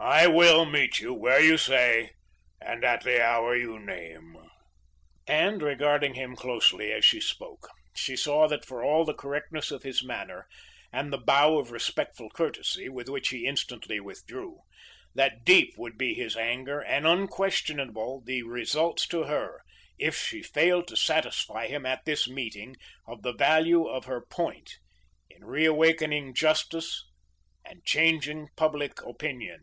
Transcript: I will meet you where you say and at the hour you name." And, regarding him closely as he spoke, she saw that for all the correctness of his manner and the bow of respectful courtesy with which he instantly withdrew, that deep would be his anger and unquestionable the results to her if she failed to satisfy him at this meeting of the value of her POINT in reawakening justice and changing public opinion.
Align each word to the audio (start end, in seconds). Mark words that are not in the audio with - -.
I 0.00 0.26
will 0.28 0.64
meet 0.64 1.00
you 1.00 1.12
where 1.12 1.40
you 1.40 1.58
say 1.58 2.12
and 2.62 2.82
at 2.84 3.02
the 3.02 3.22
hour 3.22 3.54
you 3.56 3.78
name." 3.80 4.36
And, 5.26 5.60
regarding 5.60 6.14
him 6.14 6.34
closely 6.34 6.92
as 6.92 7.04
he 7.06 7.20
spoke, 7.20 7.68
she 7.96 8.16
saw 8.16 8.46
that 8.48 8.64
for 8.64 8.82
all 8.82 9.04
the 9.04 9.12
correctness 9.12 9.70
of 9.72 9.82
his 9.82 10.02
manner 10.04 10.46
and 10.92 11.12
the 11.12 11.18
bow 11.18 11.58
of 11.58 11.72
respectful 11.72 12.30
courtesy 12.30 12.88
with 12.88 13.08
which 13.08 13.28
he 13.30 13.44
instantly 13.46 14.00
withdrew, 14.00 14.60
that 15.14 15.44
deep 15.44 15.74
would 15.76 15.98
be 15.98 16.14
his 16.14 16.36
anger 16.36 16.80
and 16.80 17.06
unquestionable 17.06 18.22
the 18.24 18.44
results 18.44 19.06
to 19.08 19.24
her 19.24 19.62
if 19.98 20.16
she 20.16 20.42
failed 20.42 20.86
to 20.88 20.96
satisfy 20.96 21.66
him 21.66 21.84
at 21.84 22.04
this 22.06 22.26
meeting 22.28 22.76
of 23.06 23.22
the 23.22 23.34
value 23.34 23.84
of 23.86 24.04
her 24.06 24.22
POINT 24.30 24.78
in 25.28 25.44
reawakening 25.44 26.32
justice 26.34 27.04
and 27.64 27.84
changing 27.84 28.48
public 28.56 29.02
opinion. 29.02 29.60